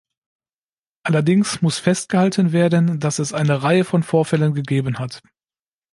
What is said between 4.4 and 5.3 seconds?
gegeben hat.